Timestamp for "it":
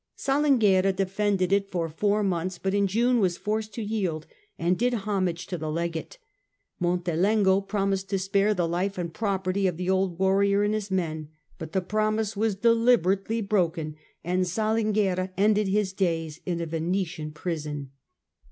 1.53-1.69